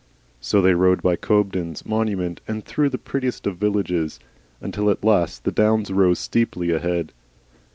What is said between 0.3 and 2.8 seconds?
So they rode by Cobden's monument and